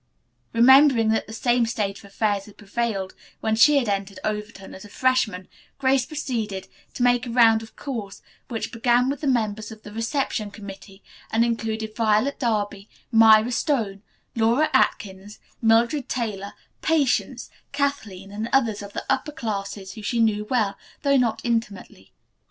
Remembering 0.51 1.09
that 1.09 1.27
the 1.27 1.31
same 1.31 1.67
state 1.67 1.99
of 1.99 2.05
affairs 2.05 2.45
had 2.45 2.57
prevailed 2.57 3.13
when 3.39 3.55
she 3.55 3.77
had 3.77 3.87
entered 3.87 4.17
Overton 4.23 4.73
as 4.73 4.83
a 4.83 4.89
freshman, 4.89 5.47
Grace 5.77 6.07
proceeded 6.07 6.67
to 6.95 7.03
make 7.03 7.27
a 7.27 7.29
round 7.29 7.61
of 7.61 7.75
calls 7.75 8.23
which 8.47 8.71
began 8.71 9.11
with 9.11 9.21
the 9.21 9.27
members 9.27 9.71
of 9.71 9.83
the 9.83 9.93
reception 9.93 10.49
committee, 10.49 11.03
and 11.29 11.45
included 11.45 11.95
Violet 11.95 12.39
Darby, 12.39 12.89
Myra 13.11 13.51
Stone, 13.51 14.01
Laura 14.35 14.71
Atkins, 14.73 15.37
Mildred 15.61 16.09
Taylor, 16.09 16.53
Patience, 16.81 17.51
Kathleen 17.71 18.31
and 18.31 18.49
others 18.51 18.81
of 18.81 18.93
the 18.93 19.05
upper 19.07 19.31
classes 19.31 19.93
whom 19.93 20.01
she 20.03 20.19
knew 20.19 20.45
well, 20.49 20.79
though 21.03 21.15
not 21.17 21.41
intimately. 21.43 22.11